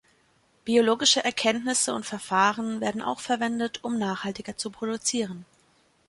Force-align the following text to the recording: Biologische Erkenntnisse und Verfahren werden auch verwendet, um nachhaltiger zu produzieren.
Biologische 0.65 1.23
Erkenntnisse 1.23 1.93
und 1.93 2.07
Verfahren 2.07 2.81
werden 2.81 3.03
auch 3.03 3.19
verwendet, 3.19 3.83
um 3.83 3.99
nachhaltiger 3.99 4.57
zu 4.57 4.71
produzieren. 4.71 5.45